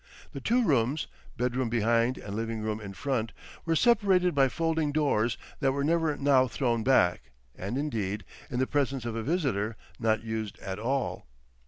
[0.33, 1.05] The two rooms,
[1.37, 3.33] bedroom behind and living room in front,
[3.67, 8.65] were separated by folding doors that were never now thrown back, and indeed, in the
[8.65, 11.27] presence of a visitor, not used at all.